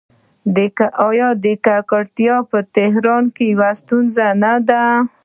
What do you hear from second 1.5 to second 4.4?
ککړتیا په تهران کې یوه ستونزه